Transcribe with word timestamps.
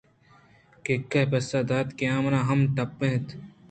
ککّ 0.85 1.13
ءَ 1.19 1.29
پسّہ 1.31 1.61
دات 1.69 1.87
آ 2.11 2.13
منا 2.23 2.39
ہم 2.49 2.59
ٹَپّ 2.75 2.99
اَنت 3.05 3.27